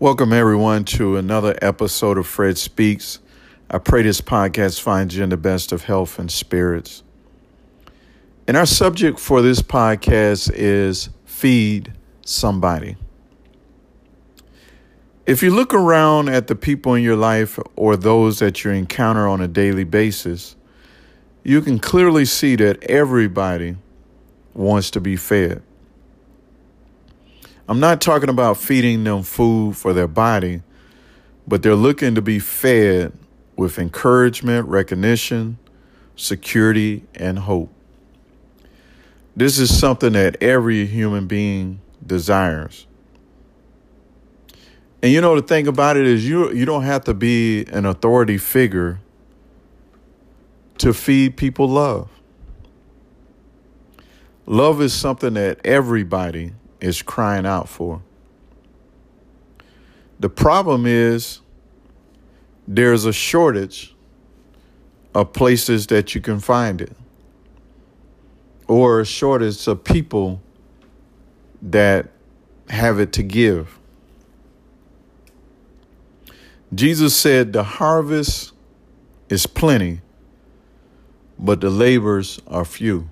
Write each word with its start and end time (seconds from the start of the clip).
Welcome, 0.00 0.32
everyone, 0.32 0.84
to 0.84 1.16
another 1.16 1.58
episode 1.60 2.18
of 2.18 2.26
Fred 2.28 2.56
Speaks. 2.56 3.18
I 3.68 3.78
pray 3.78 4.02
this 4.02 4.20
podcast 4.20 4.80
finds 4.80 5.16
you 5.16 5.24
in 5.24 5.30
the 5.30 5.36
best 5.36 5.72
of 5.72 5.82
health 5.82 6.20
and 6.20 6.30
spirits. 6.30 7.02
And 8.46 8.56
our 8.56 8.64
subject 8.64 9.18
for 9.18 9.42
this 9.42 9.60
podcast 9.60 10.52
is 10.54 11.08
feed 11.24 11.94
somebody. 12.24 12.96
If 15.26 15.42
you 15.42 15.50
look 15.52 15.74
around 15.74 16.28
at 16.28 16.46
the 16.46 16.54
people 16.54 16.94
in 16.94 17.02
your 17.02 17.16
life 17.16 17.58
or 17.74 17.96
those 17.96 18.38
that 18.38 18.62
you 18.62 18.70
encounter 18.70 19.26
on 19.26 19.40
a 19.40 19.48
daily 19.48 19.82
basis, 19.82 20.54
you 21.42 21.60
can 21.60 21.80
clearly 21.80 22.24
see 22.24 22.54
that 22.54 22.84
everybody 22.84 23.74
wants 24.54 24.92
to 24.92 25.00
be 25.00 25.16
fed. 25.16 25.60
I'm 27.68 27.80
not 27.80 28.00
talking 28.00 28.30
about 28.30 28.56
feeding 28.56 29.04
them 29.04 29.22
food 29.22 29.76
for 29.76 29.92
their 29.92 30.08
body, 30.08 30.62
but 31.46 31.62
they're 31.62 31.74
looking 31.74 32.14
to 32.14 32.22
be 32.22 32.38
fed 32.38 33.12
with 33.56 33.78
encouragement, 33.78 34.66
recognition, 34.68 35.58
security, 36.16 37.04
and 37.14 37.38
hope. 37.38 37.70
This 39.36 39.58
is 39.58 39.76
something 39.78 40.14
that 40.14 40.42
every 40.42 40.86
human 40.86 41.26
being 41.26 41.80
desires. 42.04 42.86
And 45.02 45.12
you 45.12 45.20
know 45.20 45.36
the 45.36 45.46
thing 45.46 45.68
about 45.68 45.96
it 45.96 46.06
is 46.06 46.26
you 46.26 46.50
you 46.52 46.64
don't 46.64 46.82
have 46.82 47.04
to 47.04 47.14
be 47.14 47.66
an 47.66 47.84
authority 47.84 48.38
figure 48.38 48.98
to 50.78 50.94
feed 50.94 51.36
people 51.36 51.68
love. 51.68 52.08
Love 54.46 54.80
is 54.80 54.94
something 54.94 55.34
that 55.34 55.60
everybody 55.64 56.52
is 56.80 57.02
crying 57.02 57.46
out 57.46 57.68
for. 57.68 58.02
The 60.20 60.28
problem 60.28 60.86
is 60.86 61.40
there's 62.66 63.04
a 63.04 63.12
shortage 63.12 63.94
of 65.14 65.32
places 65.32 65.86
that 65.88 66.14
you 66.14 66.20
can 66.20 66.40
find 66.40 66.80
it, 66.80 66.92
or 68.66 69.00
a 69.00 69.04
shortage 69.06 69.66
of 69.66 69.84
people 69.84 70.40
that 71.62 72.08
have 72.68 73.00
it 73.00 73.12
to 73.14 73.22
give. 73.22 73.78
Jesus 76.74 77.16
said, 77.16 77.52
The 77.52 77.64
harvest 77.64 78.52
is 79.28 79.46
plenty, 79.46 80.00
but 81.38 81.60
the 81.60 81.70
labors 81.70 82.40
are 82.46 82.64
few. 82.64 83.08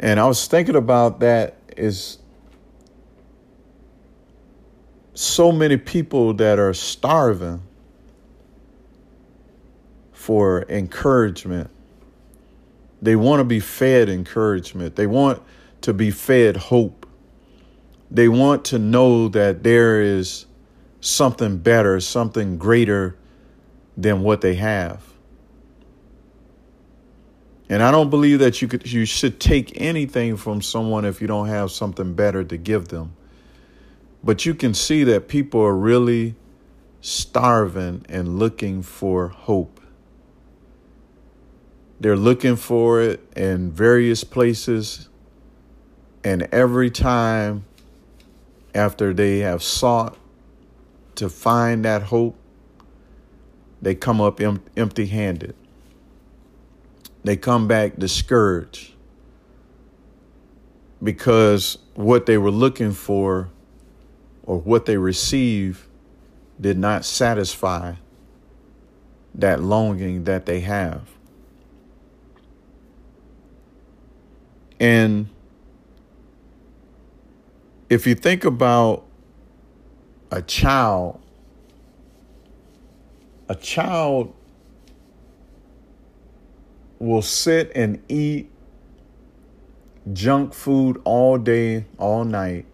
And 0.00 0.18
I 0.18 0.26
was 0.26 0.46
thinking 0.46 0.76
about 0.76 1.20
that 1.20 1.56
is 1.76 2.18
so 5.12 5.52
many 5.52 5.76
people 5.76 6.32
that 6.34 6.58
are 6.58 6.72
starving 6.72 7.60
for 10.12 10.64
encouragement. 10.70 11.68
They 13.02 13.14
want 13.14 13.40
to 13.40 13.44
be 13.44 13.60
fed 13.60 14.08
encouragement. 14.08 14.96
They 14.96 15.06
want 15.06 15.42
to 15.82 15.92
be 15.92 16.10
fed 16.10 16.56
hope. 16.56 17.06
They 18.10 18.28
want 18.28 18.64
to 18.66 18.78
know 18.78 19.28
that 19.28 19.62
there 19.62 20.00
is 20.00 20.46
something 21.02 21.58
better, 21.58 22.00
something 22.00 22.56
greater 22.56 23.16
than 23.98 24.22
what 24.22 24.40
they 24.40 24.54
have. 24.54 25.09
And 27.70 27.84
I 27.84 27.92
don't 27.92 28.10
believe 28.10 28.40
that 28.40 28.60
you 28.60 28.66
could 28.66 28.92
you 28.92 29.04
should 29.04 29.38
take 29.38 29.80
anything 29.80 30.36
from 30.36 30.60
someone 30.60 31.04
if 31.04 31.20
you 31.20 31.28
don't 31.28 31.46
have 31.46 31.70
something 31.70 32.14
better 32.14 32.42
to 32.42 32.56
give 32.56 32.88
them. 32.88 33.14
But 34.24 34.44
you 34.44 34.56
can 34.56 34.74
see 34.74 35.04
that 35.04 35.28
people 35.28 35.60
are 35.62 35.76
really 35.76 36.34
starving 37.00 38.04
and 38.08 38.40
looking 38.40 38.82
for 38.82 39.28
hope. 39.28 39.80
They're 42.00 42.16
looking 42.16 42.56
for 42.56 43.00
it 43.00 43.20
in 43.36 43.70
various 43.70 44.24
places. 44.24 45.08
And 46.24 46.48
every 46.50 46.90
time 46.90 47.66
after 48.74 49.14
they 49.14 49.38
have 49.38 49.62
sought 49.62 50.18
to 51.14 51.28
find 51.28 51.84
that 51.84 52.02
hope, 52.02 52.36
they 53.80 53.94
come 53.94 54.20
up 54.20 54.40
empty 54.40 55.06
handed 55.06 55.54
they 57.24 57.36
come 57.36 57.68
back 57.68 57.96
discouraged 57.96 58.92
because 61.02 61.78
what 61.94 62.26
they 62.26 62.38
were 62.38 62.50
looking 62.50 62.92
for 62.92 63.50
or 64.42 64.58
what 64.58 64.86
they 64.86 64.96
received 64.96 65.86
did 66.60 66.78
not 66.78 67.04
satisfy 67.04 67.94
that 69.34 69.60
longing 69.60 70.24
that 70.24 70.46
they 70.46 70.60
have. 70.60 71.02
And 74.78 75.28
if 77.88 78.06
you 78.06 78.14
think 78.14 78.44
about 78.44 79.04
a 80.30 80.42
child, 80.42 81.20
a 83.48 83.54
child 83.54 84.34
will 87.00 87.22
sit 87.22 87.72
and 87.74 88.00
eat 88.08 88.48
junk 90.12 90.54
food 90.54 91.00
all 91.04 91.38
day, 91.38 91.86
all 91.98 92.24
night, 92.24 92.66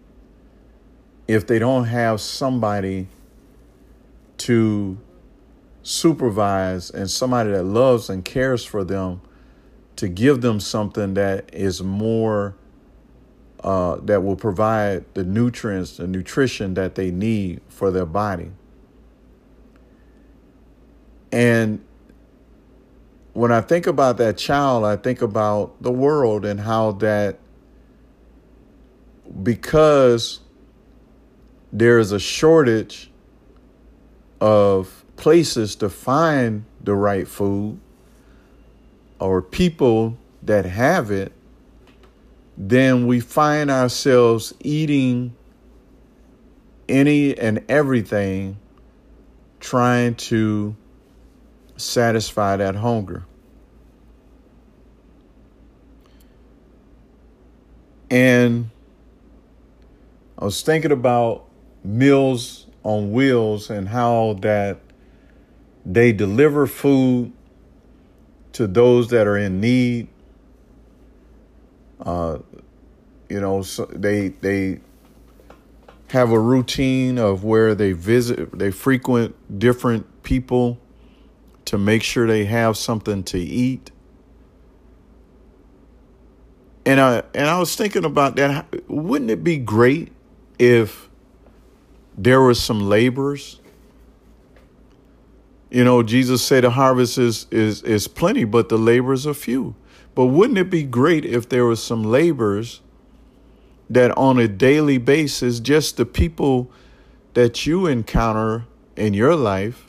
if 1.27 1.47
they 1.47 1.57
don't 1.57 1.85
have 1.85 2.21
somebody 2.21 3.07
to 4.37 4.97
supervise 5.81 6.91
and 6.91 7.09
somebody 7.09 7.51
that 7.51 7.63
loves 7.63 8.09
and 8.09 8.23
cares 8.23 8.63
for 8.63 8.83
them 8.83 9.21
to 9.95 10.07
give 10.07 10.41
them 10.41 10.59
something 10.59 11.15
that 11.15 11.49
is 11.53 11.81
more 11.81 12.55
uh, 13.61 13.95
that 14.03 14.21
will 14.21 14.35
provide 14.35 15.03
the 15.15 15.23
nutrients, 15.23 15.97
the 15.97 16.05
nutrition 16.05 16.75
that 16.75 16.95
they 16.95 17.09
need 17.09 17.61
for 17.69 17.89
their 17.89 18.05
body. 18.05 18.51
And 21.31 21.83
when 23.37 23.51
I 23.51 23.61
think 23.61 23.85
about 23.85 24.17
that 24.17 24.35
child, 24.35 24.83
I 24.83 24.95
think 24.95 25.21
about 25.21 25.79
the 25.79 25.91
world 25.91 26.43
and 26.43 26.59
how 26.59 26.93
that 26.93 27.37
because 29.43 30.39
there 31.71 31.99
is 31.99 32.11
a 32.11 32.19
shortage 32.19 33.11
of 34.41 35.05
places 35.17 35.75
to 35.75 35.87
find 35.87 36.65
the 36.83 36.95
right 36.95 37.27
food 37.27 37.79
or 39.19 39.43
people 39.43 40.17
that 40.41 40.65
have 40.65 41.11
it, 41.11 41.31
then 42.57 43.05
we 43.05 43.19
find 43.19 43.69
ourselves 43.69 44.51
eating 44.61 45.35
any 46.89 47.37
and 47.37 47.63
everything 47.69 48.57
trying 49.59 50.15
to 50.15 50.75
satisfy 51.77 52.57
that 52.57 52.75
hunger. 52.75 53.25
And 58.09 58.69
I 60.37 60.45
was 60.45 60.61
thinking 60.61 60.91
about 60.91 61.45
Meals 61.83 62.67
on 62.83 63.11
Wheels 63.11 63.69
and 63.69 63.89
how 63.89 64.37
that 64.41 64.79
they 65.85 66.11
deliver 66.13 66.67
food 66.67 67.31
to 68.53 68.67
those 68.67 69.09
that 69.09 69.27
are 69.27 69.37
in 69.37 69.59
need. 69.59 70.07
Uh, 71.99 72.39
you 73.29 73.41
know, 73.41 73.61
so 73.61 73.85
they 73.85 74.29
they 74.29 74.79
have 76.09 76.31
a 76.31 76.39
routine 76.39 77.17
of 77.17 77.43
where 77.43 77.75
they 77.75 77.91
visit, 77.91 78.57
they 78.57 78.71
frequent 78.71 79.59
different 79.59 80.23
people 80.23 80.79
to 81.67 81.77
make 81.77 82.01
sure 82.01 82.25
they 82.25 82.45
have 82.45 82.77
something 82.77 83.23
to 83.23 83.37
eat. 83.37 83.91
And 86.85 87.01
I 87.01 87.23
and 87.33 87.49
I 87.49 87.59
was 87.59 87.75
thinking 87.75 88.05
about 88.05 88.37
that. 88.37 88.89
Wouldn't 88.89 89.29
it 89.29 89.43
be 89.43 89.57
great 89.57 90.13
if 90.57 91.09
there 92.17 92.41
were 92.41 92.53
some 92.53 92.87
laborers? 92.87 93.59
You 95.69 95.83
know, 95.83 96.03
Jesus 96.03 96.41
said 96.41 96.63
the 96.63 96.69
harvest 96.69 97.17
is 97.17 97.47
is 97.51 97.83
is 97.83 98.07
plenty, 98.07 98.45
but 98.45 98.69
the 98.69 98.77
laborers 98.77 99.27
are 99.27 99.33
few. 99.33 99.75
But 100.15 100.27
wouldn't 100.27 100.57
it 100.57 100.69
be 100.69 100.83
great 100.83 101.25
if 101.25 101.49
there 101.49 101.65
were 101.65 101.75
some 101.75 102.01
laborers 102.01 102.79
that 103.89 104.17
on 104.17 104.39
a 104.39 104.47
daily 104.47 104.97
basis, 104.97 105.59
just 105.59 105.97
the 105.97 106.05
people 106.05 106.71
that 107.33 107.65
you 107.65 107.87
encounter 107.87 108.65
in 108.95 109.13
your 109.13 109.35
life 109.35 109.86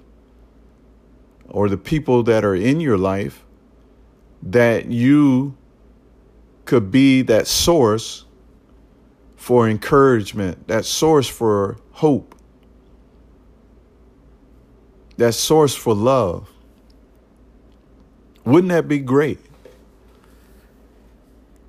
or 1.49 1.69
the 1.69 1.77
people 1.77 2.23
that 2.25 2.45
are 2.45 2.55
in 2.55 2.81
your 2.81 2.99
life 2.99 3.45
that 4.43 4.87
you 4.87 5.57
could 6.65 6.91
be 6.91 7.23
that 7.23 7.47
source 7.47 8.25
for 9.37 9.69
encouragement, 9.69 10.69
that 10.69 10.85
source 10.85 11.27
for 11.27 11.79
hope, 11.93 12.35
that 15.17 15.33
source 15.33 15.75
for 15.75 15.95
love. 15.95 16.51
Wouldn't 18.45 18.71
that 18.71 18.89
be 18.89 18.99
great? 18.99 19.39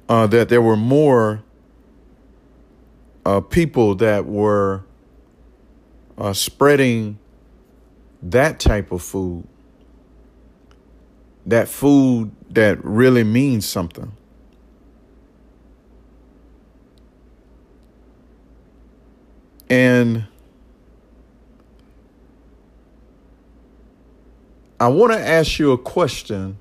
Uh, 0.08 0.28
that 0.28 0.50
there 0.50 0.62
were 0.62 0.76
more 0.76 1.44
uh, 3.26 3.42
people 3.42 3.96
that 3.96 4.26
were 4.26 4.84
uh, 6.18 6.34
spreading 6.34 7.20
that 8.22 8.60
type 8.60 8.92
of 8.92 9.02
food, 9.02 9.48
that 11.50 11.68
food 11.68 12.32
that 12.52 12.84
really 12.84 13.24
means 13.24 13.68
something. 13.68 14.12
And 19.68 20.26
I 24.80 24.88
want 24.88 25.12
to 25.14 25.20
ask 25.20 25.58
you 25.58 25.72
a 25.72 25.78
question, 25.78 26.58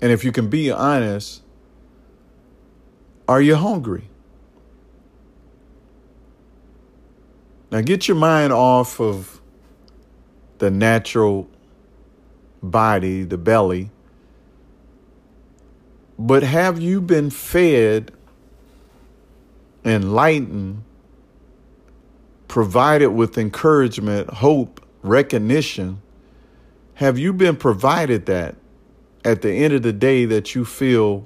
and 0.00 0.12
if 0.12 0.24
you 0.24 0.32
can 0.32 0.48
be 0.48 0.70
honest, 0.70 1.42
are 3.26 3.40
you 3.40 3.56
hungry? 3.56 4.08
Now 7.70 7.80
get 7.80 8.08
your 8.08 8.16
mind 8.16 8.52
off 8.52 9.00
of 9.00 9.40
the 10.58 10.70
natural 10.70 11.48
body, 12.62 13.24
the 13.24 13.38
belly. 13.38 13.90
But 16.18 16.42
have 16.42 16.80
you 16.80 17.00
been 17.00 17.30
fed, 17.30 18.10
enlightened, 19.84 20.82
provided 22.48 23.10
with 23.10 23.38
encouragement, 23.38 24.28
hope, 24.30 24.84
recognition? 25.02 26.02
Have 26.94 27.18
you 27.18 27.32
been 27.32 27.56
provided 27.56 28.26
that 28.26 28.56
at 29.24 29.42
the 29.42 29.52
end 29.52 29.74
of 29.74 29.82
the 29.82 29.92
day 29.92 30.24
that 30.24 30.56
you 30.56 30.64
feel 30.64 31.24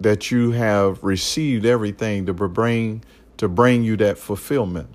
that 0.00 0.30
you 0.32 0.50
have 0.52 1.04
received 1.04 1.64
everything 1.64 2.26
to 2.26 2.34
bring 2.34 3.04
to 3.36 3.48
bring 3.48 3.84
you 3.84 3.96
that 3.98 4.18
fulfillment? 4.18 4.88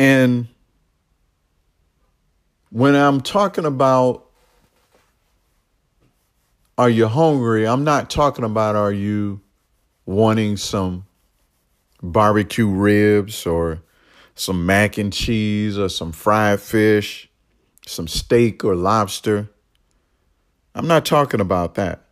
And 0.00 0.48
when 2.70 2.94
I'm 2.94 3.20
talking 3.20 3.66
about 3.66 4.24
are 6.78 6.88
you 6.88 7.06
hungry, 7.06 7.68
I'm 7.68 7.84
not 7.84 8.08
talking 8.08 8.46
about 8.46 8.76
are 8.76 8.94
you 8.94 9.42
wanting 10.06 10.56
some 10.56 11.04
barbecue 12.02 12.66
ribs 12.66 13.44
or 13.44 13.82
some 14.34 14.64
mac 14.64 14.96
and 14.96 15.12
cheese 15.12 15.76
or 15.76 15.90
some 15.90 16.12
fried 16.12 16.60
fish, 16.60 17.28
some 17.86 18.08
steak 18.08 18.64
or 18.64 18.74
lobster. 18.74 19.50
I'm 20.74 20.86
not 20.86 21.04
talking 21.04 21.42
about 21.42 21.74
that. 21.74 22.06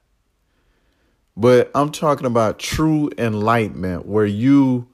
But 1.39 1.71
I'm 1.75 1.91
talking 1.91 2.27
about 2.27 2.59
true 2.59 3.09
enlightenment 3.17 4.05
where 4.05 4.27
you 4.27 4.89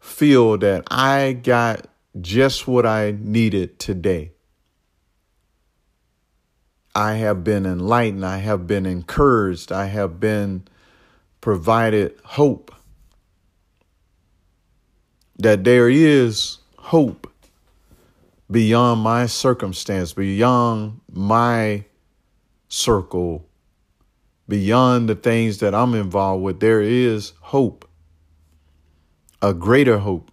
feel 0.00 0.58
that 0.58 0.82
I 0.90 1.34
got 1.34 1.86
just 2.20 2.66
what 2.66 2.84
I 2.84 3.16
needed 3.18 3.78
today. 3.78 4.32
I 6.94 7.14
have 7.14 7.42
been 7.42 7.64
enlightened. 7.64 8.24
I 8.26 8.38
have 8.38 8.66
been 8.66 8.84
encouraged. 8.84 9.72
I 9.72 9.86
have 9.86 10.20
been 10.20 10.68
provided 11.40 12.18
hope. 12.24 12.74
That 15.38 15.64
there 15.64 15.88
is 15.88 16.58
hope 16.76 17.32
beyond 18.50 19.00
my 19.00 19.26
circumstance, 19.26 20.12
beyond 20.12 21.00
my 21.10 21.84
circle, 22.68 23.48
beyond 24.48 25.08
the 25.08 25.14
things 25.14 25.58
that 25.58 25.74
I'm 25.74 25.94
involved 25.94 26.42
with. 26.42 26.60
There 26.60 26.82
is 26.82 27.32
hope, 27.40 27.88
a 29.40 29.54
greater 29.54 29.98
hope. 29.98 30.31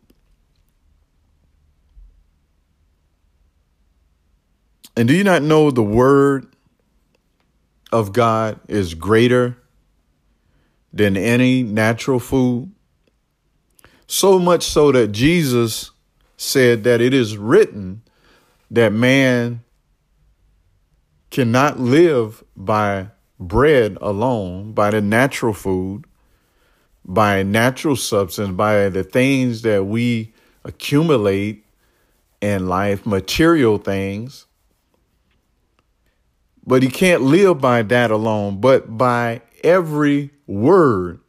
And 4.99 5.07
do 5.07 5.15
you 5.15 5.23
not 5.23 5.41
know 5.41 5.71
the 5.71 5.81
word 5.81 6.45
of 7.89 8.11
God 8.11 8.59
is 8.67 8.95
greater 8.95 9.55
than 10.91 11.15
any 11.15 11.63
natural 11.63 12.19
food? 12.19 12.69
So 14.07 14.39
much 14.39 14.65
so 14.65 14.91
that 14.91 15.13
Jesus 15.13 15.91
said 16.35 16.83
that 16.83 16.99
it 16.99 17.13
is 17.13 17.37
written 17.37 18.01
that 18.71 18.91
man 18.91 19.63
cannot 21.31 21.79
live 21.79 22.43
by 22.57 23.07
bread 23.39 23.97
alone, 24.01 24.73
by 24.73 24.91
the 24.91 24.99
natural 24.99 25.53
food, 25.53 26.03
by 27.05 27.41
natural 27.41 27.95
substance, 27.95 28.49
by 28.49 28.89
the 28.89 29.05
things 29.05 29.61
that 29.61 29.85
we 29.85 30.33
accumulate 30.65 31.63
in 32.41 32.67
life, 32.67 33.05
material 33.05 33.77
things, 33.77 34.45
but 36.65 36.83
he 36.83 36.89
can't 36.89 37.21
live 37.21 37.59
by 37.59 37.81
that 37.83 38.11
alone, 38.11 38.59
but 38.59 38.97
by 38.97 39.41
every 39.63 40.31
word 40.47 41.19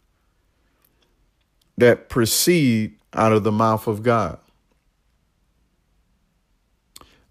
that 1.78 2.08
proceed 2.08 2.96
out 3.12 3.32
of 3.32 3.42
the 3.44 3.52
mouth 3.52 3.86
of 3.86 4.02
God. 4.02 4.38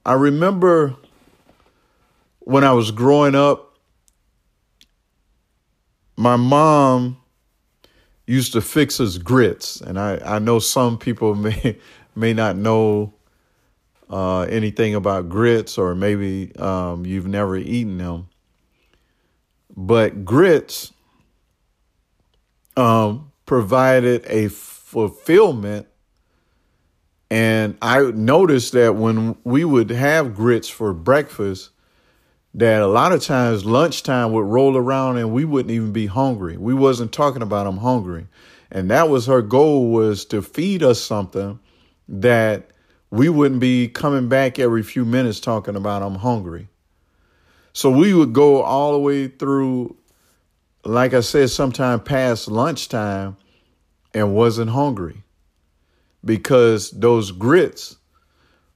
I 0.05 0.13
remember 0.13 0.95
when 2.39 2.63
I 2.63 2.73
was 2.73 2.91
growing 2.91 3.35
up, 3.35 3.77
my 6.17 6.35
mom 6.35 7.17
used 8.25 8.53
to 8.53 8.61
fix 8.61 8.99
us 8.99 9.17
grits, 9.17 9.81
and 9.81 9.99
I, 9.99 10.17
I 10.25 10.39
know 10.39 10.59
some 10.59 10.97
people 10.97 11.35
may 11.35 11.77
may 12.15 12.33
not 12.33 12.57
know 12.57 13.13
uh, 14.09 14.41
anything 14.41 14.95
about 14.95 15.29
grits, 15.29 15.77
or 15.77 15.95
maybe 15.95 16.55
um, 16.57 17.05
you've 17.05 17.27
never 17.27 17.55
eaten 17.55 17.97
them. 17.97 18.27
But 19.75 20.25
grits 20.25 20.91
um, 22.75 23.31
provided 23.45 24.25
a 24.27 24.49
fulfillment. 24.49 25.87
And 27.31 27.77
I 27.81 28.01
noticed 28.01 28.73
that 28.73 28.95
when 28.95 29.37
we 29.43 29.63
would 29.63 29.91
have 29.91 30.33
grits 30.33 30.67
for 30.67 30.93
breakfast, 30.93 31.69
that 32.55 32.81
a 32.81 32.87
lot 32.87 33.11
of 33.11 33.21
times 33.21 33.65
lunchtime 33.65 34.31
would 34.31 34.45
roll 34.45 34.75
around 34.75 35.17
and 35.17 35.31
we 35.31 35.45
wouldn't 35.45 35.71
even 35.71 35.93
be 35.93 36.07
hungry. 36.07 36.57
We 36.57 36.73
wasn't 36.73 37.11
talking 37.11 37.43
about 37.43 37.67
I'm 37.67 37.77
hungry. 37.77 38.27
And 38.71 38.89
that 38.89 39.09
was 39.09 39.27
her 39.27 39.41
goal 39.41 39.91
was 39.91 40.25
to 40.25 40.41
feed 40.41 40.81
us 40.81 41.01
something 41.01 41.59
that 42.07 42.71
we 43.11 43.29
wouldn't 43.29 43.59
be 43.59 43.87
coming 43.87 44.29
back 44.29 44.59
every 44.59 44.83
few 44.83 45.05
minutes 45.05 45.39
talking 45.39 45.75
about 45.75 46.03
I'm 46.03 46.15
hungry. 46.15 46.67
So 47.73 47.89
we 47.89 48.13
would 48.13 48.33
go 48.33 48.61
all 48.61 48.93
the 48.93 48.99
way 48.99 49.27
through, 49.27 49.95
like 50.83 51.13
I 51.13 51.21
said, 51.21 51.49
sometime 51.49 52.01
past 52.01 52.47
lunchtime 52.47 53.37
and 54.13 54.35
wasn't 54.35 54.71
hungry 54.71 55.23
because 56.23 56.91
those 56.91 57.31
grits 57.31 57.97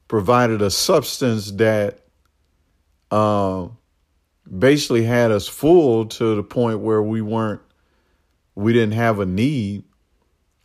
provided 0.07 0.61
a 0.61 0.69
substance 0.69 1.51
that 1.51 1.99
uh, 3.11 3.67
basically 4.57 5.03
had 5.03 5.31
us 5.31 5.47
full 5.47 6.05
to 6.05 6.35
the 6.35 6.43
point 6.43 6.79
where 6.79 7.01
we 7.01 7.21
weren't, 7.21 7.61
we 8.55 8.73
didn't 8.73 8.93
have 8.93 9.19
a 9.19 9.25
need 9.25 9.83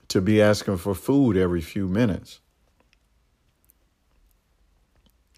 to 0.09 0.21
be 0.21 0.41
asking 0.41 0.77
for 0.77 0.95
food 0.95 1.37
every 1.37 1.61
few 1.61 1.87
minutes. 1.87 2.41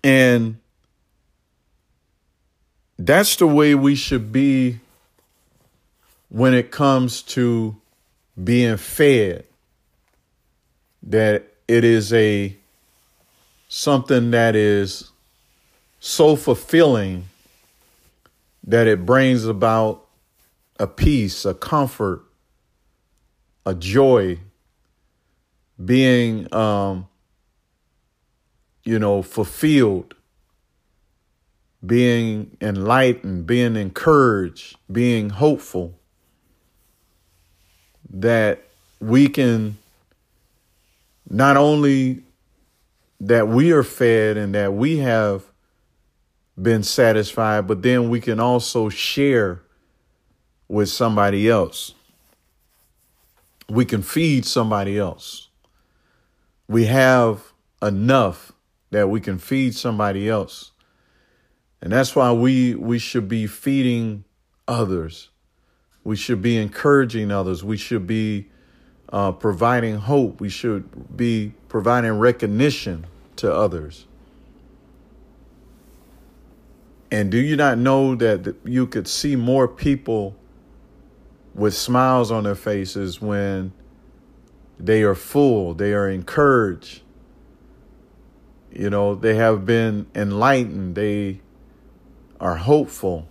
And 0.02 0.58
that's 2.98 3.36
the 3.36 3.46
way 3.46 3.74
we 3.74 3.94
should 3.94 4.32
be 4.32 4.80
when 6.28 6.54
it 6.54 6.70
comes 6.70 7.22
to 7.22 7.76
being 8.42 8.76
fed. 8.76 9.46
That 11.02 11.46
it 11.66 11.84
is 11.84 12.12
a 12.12 12.56
something 13.68 14.32
that 14.32 14.56
is 14.56 15.10
so 16.00 16.36
fulfilling 16.36 17.24
that 18.66 18.86
it 18.86 19.06
brings 19.06 19.44
about 19.44 20.06
a 20.78 20.86
peace, 20.86 21.44
a 21.44 21.54
comfort, 21.54 22.22
a 23.64 23.74
joy, 23.74 24.38
being 25.82 26.52
um, 26.54 27.06
you 28.84 28.98
know, 28.98 29.22
fulfilled 29.22 30.14
being 31.84 32.56
enlightened, 32.60 33.46
being 33.46 33.76
encouraged, 33.76 34.76
being 34.90 35.30
hopeful 35.30 35.94
that 38.10 38.62
we 39.00 39.28
can 39.28 39.78
not 41.28 41.56
only 41.56 42.22
that 43.20 43.48
we 43.48 43.70
are 43.70 43.82
fed 43.82 44.36
and 44.36 44.54
that 44.54 44.72
we 44.72 44.98
have 44.98 45.44
been 46.60 46.82
satisfied, 46.82 47.66
but 47.66 47.82
then 47.82 48.10
we 48.10 48.20
can 48.20 48.40
also 48.40 48.88
share 48.88 49.62
with 50.68 50.88
somebody 50.88 51.48
else. 51.48 51.94
We 53.68 53.84
can 53.84 54.02
feed 54.02 54.44
somebody 54.44 54.98
else. 54.98 55.48
We 56.68 56.86
have 56.86 57.52
enough 57.82 58.52
that 58.90 59.08
we 59.08 59.20
can 59.20 59.38
feed 59.38 59.74
somebody 59.74 60.28
else. 60.28 60.72
And 61.82 61.92
that's 61.92 62.14
why 62.14 62.32
we 62.32 62.74
we 62.74 62.98
should 62.98 63.28
be 63.28 63.46
feeding 63.46 64.24
others. 64.68 65.30
We 66.04 66.16
should 66.16 66.42
be 66.42 66.56
encouraging 66.56 67.30
others. 67.30 67.62
We 67.64 67.76
should 67.76 68.06
be 68.06 68.48
uh, 69.12 69.32
providing 69.32 69.96
hope. 69.96 70.40
We 70.40 70.48
should 70.48 71.16
be 71.16 71.52
providing 71.68 72.18
recognition 72.18 73.06
to 73.36 73.52
others. 73.52 74.06
And 77.10 77.30
do 77.30 77.38
you 77.38 77.56
not 77.56 77.76
know 77.78 78.14
that 78.14 78.54
you 78.64 78.86
could 78.86 79.08
see 79.08 79.34
more 79.34 79.66
people 79.66 80.36
with 81.54 81.74
smiles 81.74 82.30
on 82.30 82.44
their 82.44 82.54
faces 82.54 83.20
when 83.20 83.72
they 84.78 85.02
are 85.02 85.16
full, 85.16 85.74
they 85.74 85.92
are 85.92 86.08
encouraged, 86.08 87.02
you 88.72 88.90
know, 88.90 89.14
they 89.14 89.34
have 89.34 89.66
been 89.66 90.06
enlightened, 90.14 90.94
they 90.94 91.40
are 92.40 92.56
hopeful, 92.56 93.28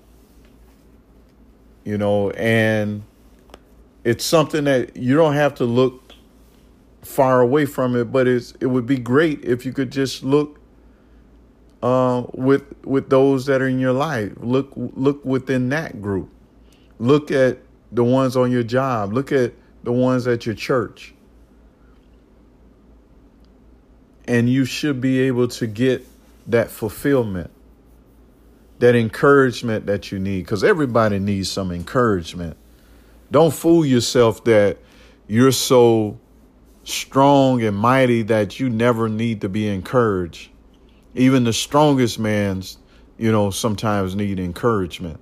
you 1.84 1.98
know, 1.98 2.30
and 2.32 3.04
it's 4.04 4.24
something 4.24 4.66
that 4.66 4.96
you 4.98 5.16
don't 5.16 5.34
have 5.34 5.56
to 5.56 5.66
look 5.66 6.14
far 7.02 7.42
away 7.42 7.66
from 7.66 7.96
it, 7.96 8.06
but 8.06 8.28
it's 8.28 8.54
it 8.60 8.68
would 8.68 8.86
be 8.86 8.98
great 8.98 9.44
if 9.44 9.66
you 9.66 9.74
could 9.74 9.92
just 9.92 10.24
look 10.24 10.60
uh, 11.82 12.24
with 12.34 12.64
with 12.84 13.10
those 13.10 13.46
that 13.46 13.62
are 13.62 13.68
in 13.68 13.80
your 13.80 13.94
life. 13.94 14.34
Look 14.38 14.72
look 14.76 15.24
within 15.24 15.70
that 15.70 16.02
group. 16.02 16.30
Look 17.00 17.32
at 17.32 17.60
the 17.92 18.04
ones 18.04 18.36
on 18.36 18.52
your 18.52 18.64
job. 18.64 19.14
Look 19.14 19.32
at 19.32 19.54
the 19.84 19.92
ones 19.92 20.28
at 20.28 20.46
your 20.46 20.56
church. 20.56 21.14
And 24.30 24.48
you 24.48 24.64
should 24.64 25.02
be 25.02 25.22
able 25.22 25.48
to 25.48 25.66
get 25.66 26.08
that 26.46 26.70
fulfillment, 26.70 27.50
that 28.78 28.96
encouragement 28.96 29.88
that 29.88 30.12
you 30.12 30.20
need, 30.20 30.46
because 30.46 30.64
everybody 30.64 31.18
needs 31.18 31.50
some 31.52 31.72
encouragement. 31.72 32.56
Don't 33.32 33.52
fool 33.52 33.84
yourself 33.84 34.44
that 34.44 34.78
you're 35.28 35.52
so 35.52 36.20
strong 36.84 37.64
and 37.64 37.76
mighty 37.76 38.22
that 38.22 38.60
you 38.60 38.70
never 38.70 39.10
need 39.10 39.42
to 39.42 39.50
be 39.50 39.68
encouraged. 39.68 40.52
Even 41.16 41.44
the 41.44 41.54
strongest 41.54 42.20
man's, 42.20 42.78
you 43.18 43.32
know, 43.32 43.50
sometimes 43.50 44.16
need 44.16 44.40
encouragement. 44.40 45.20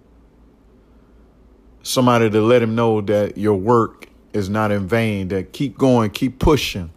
Somebody 1.82 2.30
to 2.30 2.42
let 2.42 2.62
him 2.62 2.76
know 2.76 3.00
that 3.00 3.38
your 3.38 3.56
work 3.56 4.10
is 4.34 4.50
not 4.50 4.72
in 4.72 4.86
vain, 4.86 5.30
that 5.30 5.54
keep 5.54 5.78
going, 5.78 6.10
keep 6.10 6.40
pushing. 6.40 6.92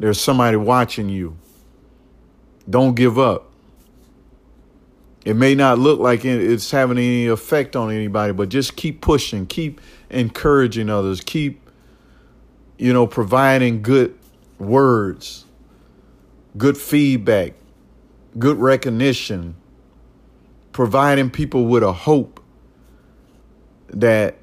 There's 0.00 0.18
somebody 0.18 0.56
watching 0.56 1.10
you. 1.10 1.36
Don't 2.68 2.94
give 2.94 3.18
up. 3.18 3.50
It 5.26 5.36
may 5.36 5.54
not 5.54 5.78
look 5.78 6.00
like 6.00 6.24
it's 6.24 6.70
having 6.70 6.96
any 6.96 7.26
effect 7.26 7.76
on 7.76 7.92
anybody, 7.92 8.32
but 8.32 8.48
just 8.48 8.76
keep 8.76 9.02
pushing, 9.02 9.46
keep 9.46 9.78
encouraging 10.08 10.88
others, 10.88 11.20
keep, 11.20 11.60
you 12.78 12.94
know, 12.94 13.06
providing 13.06 13.82
good 13.82 14.18
words, 14.58 15.44
good 16.56 16.78
feedback, 16.78 17.52
good 18.38 18.56
recognition, 18.56 19.54
providing 20.72 21.28
people 21.28 21.66
with 21.66 21.82
a 21.82 21.92
hope 21.92 22.42
that 23.88 24.36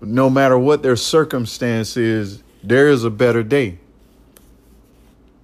no 0.00 0.28
matter 0.28 0.58
what 0.58 0.82
their 0.82 0.96
circumstance 0.96 1.96
is, 1.96 2.42
there 2.64 2.88
is 2.88 3.04
a 3.04 3.10
better 3.10 3.44
day. 3.44 3.78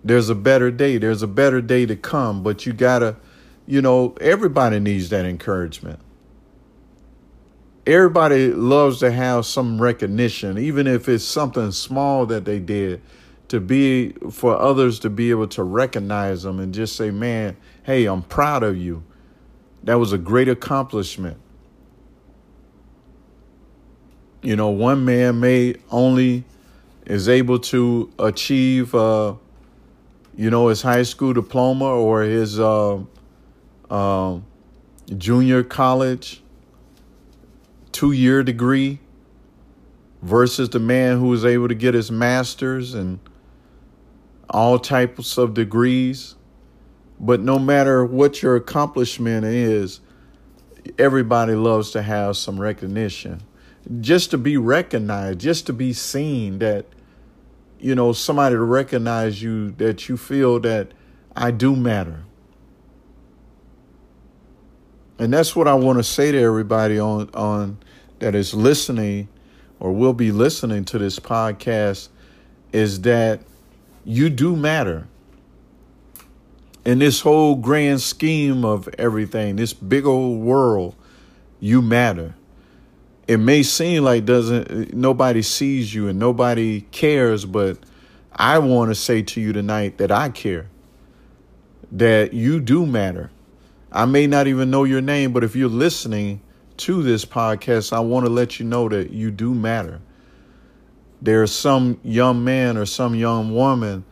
There's 0.08 0.28
a 0.28 0.34
better 0.34 0.70
day. 0.70 0.98
There's 0.98 1.22
a 1.22 1.28
better 1.28 1.60
day 1.60 1.86
to 1.86 1.96
come, 1.96 2.42
but 2.42 2.66
you 2.66 2.72
got 2.72 3.00
to 3.00 3.16
you 3.68 3.82
know, 3.82 4.14
everybody 4.18 4.80
needs 4.80 5.10
that 5.10 5.26
encouragement. 5.26 6.00
Everybody 7.86 8.50
loves 8.50 9.00
to 9.00 9.12
have 9.12 9.44
some 9.44 9.80
recognition, 9.80 10.56
even 10.56 10.86
if 10.86 11.06
it's 11.06 11.22
something 11.22 11.70
small 11.72 12.24
that 12.26 12.46
they 12.46 12.60
did, 12.60 13.02
to 13.48 13.60
be 13.60 14.12
for 14.30 14.58
others 14.58 14.98
to 15.00 15.10
be 15.10 15.28
able 15.30 15.48
to 15.48 15.62
recognize 15.62 16.44
them 16.44 16.60
and 16.60 16.72
just 16.72 16.96
say, 16.96 17.10
man, 17.10 17.58
hey, 17.82 18.06
I'm 18.06 18.22
proud 18.22 18.62
of 18.62 18.78
you. 18.78 19.04
That 19.84 19.96
was 19.96 20.14
a 20.14 20.18
great 20.18 20.48
accomplishment. 20.48 21.36
You 24.40 24.56
know, 24.56 24.70
one 24.70 25.04
man 25.04 25.40
may 25.40 25.74
only 25.90 26.44
is 27.04 27.28
able 27.28 27.58
to 27.58 28.10
achieve, 28.18 28.94
uh, 28.94 29.34
you 30.38 30.50
know, 30.50 30.68
his 30.68 30.80
high 30.80 31.02
school 31.02 31.32
diploma 31.32 31.84
or 31.84 32.22
his 32.22 32.60
uh, 32.60 33.00
um, 33.90 34.46
junior 35.16 35.64
college, 35.64 36.40
two 37.90 38.12
year 38.12 38.44
degree, 38.44 39.00
versus 40.22 40.68
the 40.68 40.78
man 40.78 41.18
who 41.18 41.26
was 41.26 41.44
able 41.44 41.66
to 41.66 41.74
get 41.74 41.92
his 41.92 42.12
master's 42.12 42.94
and 42.94 43.18
all 44.48 44.78
types 44.78 45.38
of 45.38 45.54
degrees. 45.54 46.36
But 47.18 47.40
no 47.40 47.58
matter 47.58 48.04
what 48.04 48.40
your 48.40 48.54
accomplishment 48.54 49.44
is, 49.44 49.98
everybody 51.00 51.56
loves 51.56 51.90
to 51.90 52.02
have 52.02 52.36
some 52.36 52.60
recognition. 52.60 53.42
Just 54.00 54.30
to 54.30 54.38
be 54.38 54.56
recognized, 54.56 55.40
just 55.40 55.66
to 55.66 55.72
be 55.72 55.92
seen 55.92 56.60
that, 56.60 56.86
you 57.80 57.94
know, 57.94 58.12
somebody 58.12 58.54
to 58.54 58.60
recognize 58.60 59.42
you, 59.42 59.70
that 59.72 60.08
you 60.08 60.16
feel 60.16 60.60
that 60.60 60.92
I 61.36 61.50
do 61.50 61.76
matter. 61.76 62.24
And 65.18 65.32
that's 65.32 65.56
what 65.56 65.66
I 65.66 65.74
want 65.74 65.98
to 65.98 66.04
say 66.04 66.32
to 66.32 66.38
everybody 66.38 66.98
on 66.98 67.28
on 67.34 67.78
that 68.20 68.34
is 68.34 68.54
listening 68.54 69.28
or 69.80 69.92
will 69.92 70.12
be 70.12 70.32
listening 70.32 70.84
to 70.86 70.98
this 70.98 71.18
podcast 71.18 72.08
is 72.72 73.02
that 73.02 73.40
you 74.04 74.28
do 74.28 74.56
matter. 74.56 75.06
In 76.84 76.98
this 76.98 77.20
whole 77.20 77.54
grand 77.54 78.00
scheme 78.00 78.64
of 78.64 78.88
everything, 78.98 79.56
this 79.56 79.72
big 79.72 80.06
old 80.06 80.40
world, 80.40 80.94
you 81.60 81.82
matter. 81.82 82.34
It 83.28 83.36
may 83.36 83.62
seem 83.62 84.02
like 84.02 84.24
doesn't 84.24 84.92
nobody 84.94 85.42
sees 85.42 85.94
you 85.94 86.08
and 86.08 86.18
nobody 86.18 86.80
cares, 86.80 87.44
but 87.44 87.78
I 88.32 88.58
want 88.58 88.90
to 88.90 88.96
say 88.96 89.22
to 89.22 89.40
you 89.40 89.52
tonight 89.52 89.98
that 89.98 90.10
I 90.10 90.30
care. 90.30 90.68
That 91.92 92.34
you 92.34 92.60
do 92.60 92.84
matter 92.84 93.30
I 93.90 94.04
may 94.04 94.26
not 94.26 94.46
even 94.46 94.70
know 94.70 94.84
your 94.84 95.00
name, 95.00 95.32
but 95.32 95.44
if 95.44 95.56
you're 95.56 95.68
listening 95.68 96.42
to 96.78 97.02
this 97.02 97.24
podcast, 97.24 97.92
I 97.92 98.00
want 98.00 98.26
to 98.26 98.30
let 98.30 98.58
you 98.60 98.66
know 98.66 98.88
that 98.88 99.10
you 99.10 99.30
do 99.30 99.54
matter. 99.54 100.00
There's 101.22 101.52
some 101.52 101.98
young 102.04 102.44
man 102.44 102.76
or 102.76 102.86
some 102.86 103.14
young 103.14 103.54
woman 103.54 104.04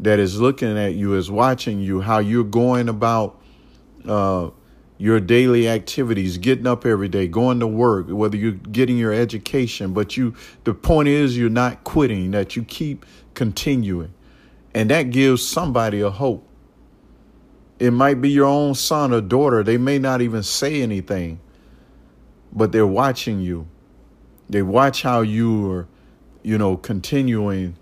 that 0.00 0.18
is 0.18 0.40
looking 0.40 0.78
at 0.78 0.94
you, 0.94 1.14
is 1.14 1.30
watching 1.30 1.80
you, 1.80 2.00
how 2.00 2.18
you're 2.18 2.44
going 2.44 2.88
about 2.88 3.40
uh, 4.06 4.50
your 4.96 5.18
daily 5.20 5.68
activities, 5.68 6.38
getting 6.38 6.66
up 6.66 6.86
every 6.86 7.08
day, 7.08 7.26
going 7.26 7.60
to 7.60 7.66
work, 7.66 8.06
whether 8.08 8.36
you're 8.36 8.52
getting 8.52 8.96
your 8.96 9.12
education, 9.12 9.92
but 9.92 10.16
you, 10.16 10.34
the 10.64 10.72
point 10.72 11.08
is 11.08 11.36
you're 11.36 11.50
not 11.50 11.82
quitting, 11.84 12.30
that 12.30 12.54
you 12.54 12.62
keep 12.62 13.04
continuing. 13.34 14.12
And 14.74 14.90
that 14.90 15.04
gives 15.10 15.46
somebody 15.46 16.00
a 16.00 16.10
hope. 16.10 16.48
It 17.78 17.90
might 17.90 18.20
be 18.20 18.30
your 18.30 18.46
own 18.46 18.74
son 18.74 19.12
or 19.12 19.20
daughter. 19.20 19.62
They 19.62 19.78
may 19.78 19.98
not 19.98 20.20
even 20.20 20.42
say 20.42 20.80
anything, 20.80 21.40
but 22.52 22.70
they're 22.70 22.86
watching 22.86 23.40
you. 23.40 23.66
They 24.48 24.62
watch 24.62 25.02
how 25.02 25.22
you 25.22 25.70
are, 25.72 25.88
you 26.42 26.56
know, 26.56 26.76
continuing 26.76 27.76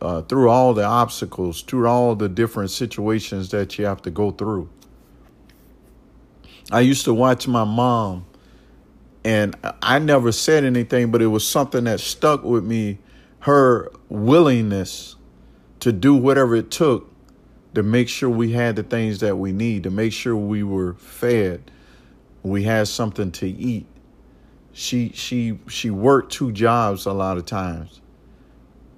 uh, 0.00 0.22
through 0.22 0.50
all 0.50 0.74
the 0.74 0.84
obstacles, 0.84 1.62
through 1.62 1.86
all 1.86 2.14
the 2.14 2.28
different 2.28 2.70
situations 2.70 3.50
that 3.50 3.78
you 3.78 3.86
have 3.86 4.02
to 4.02 4.10
go 4.10 4.30
through. 4.30 4.68
I 6.70 6.80
used 6.80 7.04
to 7.04 7.14
watch 7.14 7.48
my 7.48 7.64
mom, 7.64 8.26
and 9.24 9.56
I 9.82 9.98
never 9.98 10.32
said 10.32 10.64
anything, 10.64 11.10
but 11.10 11.20
it 11.22 11.26
was 11.26 11.46
something 11.46 11.84
that 11.84 12.00
stuck 12.00 12.44
with 12.44 12.64
me 12.64 12.98
her 13.40 13.90
willingness 14.08 15.16
to 15.80 15.92
do 15.92 16.14
whatever 16.14 16.54
it 16.54 16.70
took 16.70 17.10
to 17.74 17.82
make 17.82 18.08
sure 18.08 18.28
we 18.28 18.52
had 18.52 18.76
the 18.76 18.82
things 18.82 19.20
that 19.20 19.36
we 19.36 19.52
need, 19.52 19.84
to 19.84 19.90
make 19.90 20.12
sure 20.12 20.36
we 20.36 20.62
were 20.62 20.94
fed, 20.94 21.70
we 22.42 22.64
had 22.64 22.88
something 22.88 23.30
to 23.32 23.48
eat. 23.48 23.86
She 24.72 25.10
she 25.14 25.58
she 25.68 25.90
worked 25.90 26.32
two 26.32 26.52
jobs 26.52 27.06
a 27.06 27.12
lot 27.12 27.36
of 27.36 27.46
times. 27.46 28.00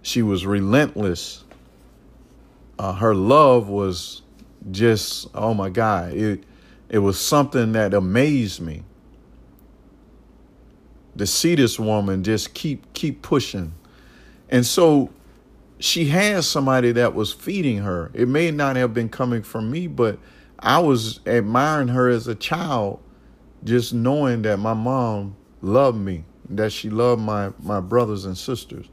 She 0.02 0.22
was 0.22 0.44
relentless. 0.44 1.44
Uh, 2.78 2.92
her 2.92 3.14
love 3.14 3.68
was 3.68 4.22
just 4.70 5.28
oh 5.34 5.54
my 5.54 5.70
God! 5.70 6.12
It 6.12 6.44
it 6.92 6.98
was 6.98 7.18
something 7.18 7.72
that 7.72 7.94
amazed 7.94 8.60
me. 8.60 8.84
To 11.18 11.26
see 11.26 11.56
this 11.56 11.78
woman 11.78 12.22
just 12.22 12.54
keep 12.54 12.94
keep 12.94 13.20
pushing, 13.20 13.74
and 14.48 14.64
so 14.64 15.10
she 15.78 16.06
had 16.06 16.44
somebody 16.44 16.92
that 16.92 17.14
was 17.14 17.32
feeding 17.32 17.78
her. 17.78 18.10
It 18.14 18.28
may 18.28 18.50
not 18.50 18.76
have 18.76 18.94
been 18.94 19.08
coming 19.08 19.42
from 19.42 19.70
me, 19.70 19.88
but 19.88 20.18
I 20.58 20.78
was 20.78 21.20
admiring 21.26 21.88
her 21.88 22.08
as 22.08 22.28
a 22.28 22.34
child, 22.34 23.00
just 23.64 23.92
knowing 23.92 24.42
that 24.42 24.58
my 24.58 24.74
mom 24.74 25.36
loved 25.60 25.98
me, 25.98 26.24
that 26.50 26.72
she 26.72 26.88
loved 26.88 27.20
my, 27.20 27.52
my 27.62 27.80
brothers 27.80 28.24
and 28.24 28.38
sisters. 28.38 28.86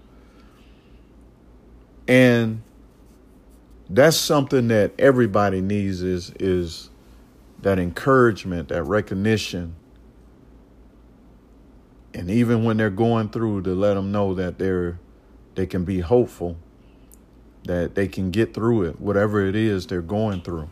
And 2.07 2.63
that's 3.89 4.17
something 4.17 4.67
that 4.69 4.91
everybody 4.99 5.61
needs 5.61 6.01
is 6.01 6.31
is 6.39 6.88
that 7.61 7.79
encouragement, 7.79 8.69
that 8.69 8.83
recognition. 8.83 9.75
And 12.13 12.29
even 12.29 12.63
when 12.63 12.77
they're 12.77 12.89
going 12.89 13.29
through 13.29 13.63
to 13.63 13.75
let 13.75 13.93
them 13.93 14.11
know 14.11 14.33
that 14.33 14.57
they're 14.57 14.99
they 15.55 15.65
can 15.65 15.83
be 15.83 15.99
hopeful, 15.99 16.55
that 17.65 17.93
they 17.95 18.07
can 18.07 18.31
get 18.31 18.53
through 18.53 18.83
it, 18.83 19.01
whatever 19.01 19.45
it 19.45 19.55
is 19.55 19.87
they're 19.87 20.01
going 20.01 20.41
through. 20.41 20.69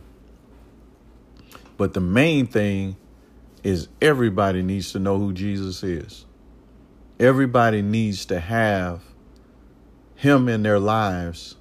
But 1.76 1.94
the 1.94 2.00
main 2.00 2.46
thing 2.46 2.96
is 3.62 3.88
everybody 4.00 4.62
needs 4.62 4.92
to 4.92 4.98
know 4.98 5.18
who 5.18 5.32
Jesus 5.32 5.82
is. 5.82 6.24
Everybody 7.20 7.82
needs 7.82 8.24
to 8.26 8.40
have 8.40 9.02
him 10.14 10.48
in 10.48 10.62
their 10.62 10.78
lives. 10.78 11.56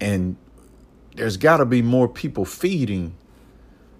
And 0.00 0.36
there's 1.14 1.36
got 1.36 1.58
to 1.58 1.66
be 1.66 1.82
more 1.82 2.08
people 2.08 2.44
feeding, 2.44 3.14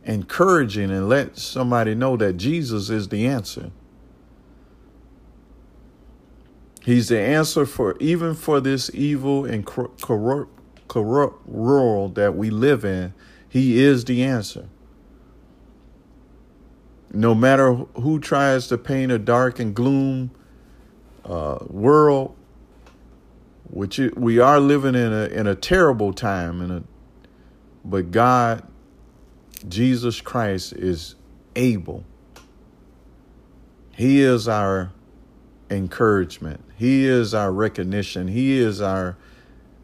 encouraging, 0.04 0.90
and 0.90 1.09
let 1.09 1.38
somebody 1.38 1.95
know 1.95 2.16
that 2.16 2.35
Jesus 2.35 2.90
is 2.90 3.09
the 3.09 3.26
answer. 3.26 3.71
He's 6.83 7.09
the 7.09 7.21
answer 7.21 7.66
for 7.66 7.97
even 8.00 8.35
for 8.35 8.61
this 8.61 8.90
evil 8.95 9.45
and 9.45 9.66
corrupt, 9.66 10.50
corrupt 10.88 11.49
world 11.49 12.14
that 12.14 12.35
we 12.35 12.50
live 12.50 12.85
in. 12.85 13.12
He 13.49 13.83
is 13.83 14.04
the 14.07 14.23
answer 14.25 14.69
no 17.12 17.35
matter 17.35 17.75
who 17.75 18.21
tries 18.21 18.69
to 18.69 18.78
paint 18.78 19.11
a 19.11 19.19
dark 19.19 19.59
and 19.59 19.75
gloom 19.75 20.30
uh, 21.25 21.59
world, 21.69 22.35
which 23.64 23.99
we 23.99 24.38
are 24.38 24.61
living 24.61 24.95
in 24.95 25.12
a 25.12 25.26
in 25.26 25.47
a 25.47 25.54
terrible 25.54 26.12
time, 26.12 26.61
in 26.61 26.71
a 26.71 26.83
but 27.85 28.11
God, 28.11 28.62
Jesus 29.68 30.20
Christ 30.20 30.72
is 30.72 31.14
able. 31.56 32.04
He 33.92 34.22
is 34.22 34.48
our 34.48 34.92
encouragement. 35.70 36.62
He 36.76 37.06
is 37.06 37.34
our 37.34 37.52
recognition. 37.52 38.28
He 38.28 38.58
is 38.58 38.80
our 38.80 39.16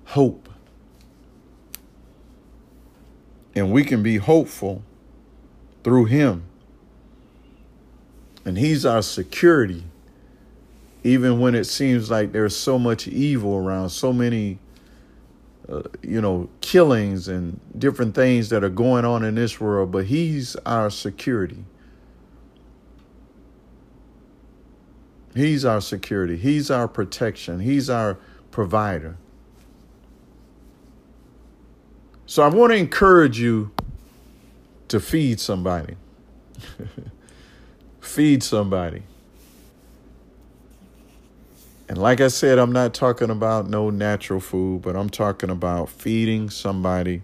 hope. 0.07 0.49
And 3.55 3.73
we 3.73 3.85
can 3.85 4.03
be 4.03 4.17
hopeful 4.17 4.83
through 5.83 6.07
him. 6.07 6.45
And 8.47 8.57
He's 8.57 8.87
our 8.87 9.03
security, 9.03 9.85
even 11.03 11.41
when 11.41 11.55
it 11.55 11.65
seems 11.65 12.11
like 12.11 12.31
there's 12.31 12.57
so 12.57 12.79
much 12.79 13.09
evil 13.09 13.57
around, 13.57 13.91
so 13.91 14.13
many, 14.13 14.59
uh, 15.69 15.83
you 16.03 16.21
know, 16.21 16.49
killings 16.61 17.29
and 17.29 17.61
different 17.79 18.15
things 18.15 18.49
that 18.51 18.63
are 18.63 18.69
going 18.71 19.05
on 19.05 19.25
in 19.25 19.35
this 19.35 19.61
world. 19.61 19.91
But 19.91 20.07
He's 20.07 20.57
our 20.67 20.91
security. 20.91 21.65
He's 25.35 25.65
our 25.65 25.81
security. 25.81 26.37
He's 26.37 26.71
our 26.71 26.89
protection. 26.89 27.61
He's 27.61 27.91
our 27.91 28.19
provider. 28.51 29.19
So 32.25 32.43
I 32.43 32.49
want 32.49 32.73
to 32.73 32.77
encourage 32.77 33.39
you 33.39 33.71
to 34.89 34.99
feed 34.99 35.39
somebody. 35.39 35.97
Feed 38.01 38.43
somebody. 38.43 39.03
And 41.89 41.99
like 41.99 42.21
I 42.21 42.29
said, 42.29 42.59
I'm 42.59 42.73
not 42.73 42.95
talking 42.95 43.31
about 43.31 43.69
no 43.69 43.91
natural 43.91 44.41
food, 44.41 44.83
but 44.83 44.97
I'm 44.97 45.09
talking 45.09 45.51
about 45.51 45.89
feeding 45.89 46.51
somebody 46.51 47.23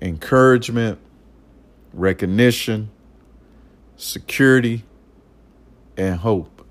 encouragement, 0.00 0.98
recognition, 1.92 2.90
security, 3.96 4.84
and 5.96 6.16
hope. 6.16 6.66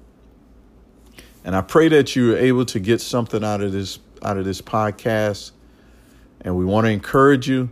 And 1.43 1.55
I 1.55 1.61
pray 1.61 1.89
that 1.89 2.15
you 2.15 2.33
are 2.33 2.37
able 2.37 2.65
to 2.65 2.79
get 2.79 3.01
something 3.01 3.43
out 3.43 3.61
of 3.61 3.71
this 3.71 3.99
out 4.21 4.37
of 4.37 4.45
this 4.45 4.61
podcast. 4.61 5.51
And 6.41 6.55
we 6.55 6.65
want 6.65 6.85
to 6.85 6.91
encourage 6.91 7.47
you 7.47 7.69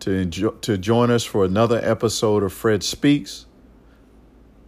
to 0.00 0.10
enjoy, 0.12 0.50
to 0.50 0.78
join 0.78 1.10
us 1.10 1.24
for 1.24 1.44
another 1.44 1.80
episode 1.82 2.42
of 2.42 2.52
Fred 2.52 2.82
Speaks. 2.82 3.46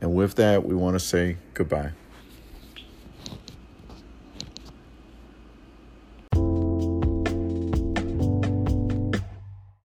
And 0.01 0.15
with 0.15 0.35
that, 0.37 0.65
we 0.65 0.75
want 0.75 0.95
to 0.95 1.01
say 1.01 1.37
goodbye. 1.55 1.93